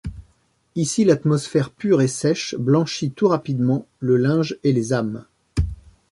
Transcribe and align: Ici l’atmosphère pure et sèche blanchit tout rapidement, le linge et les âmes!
Ici 0.75 1.05
l’atmosphère 1.05 1.69
pure 1.69 2.01
et 2.01 2.07
sèche 2.07 2.55
blanchit 2.55 3.11
tout 3.11 3.27
rapidement, 3.27 3.85
le 3.99 4.17
linge 4.17 4.57
et 4.63 4.73
les 4.73 4.93
âmes! 4.93 5.25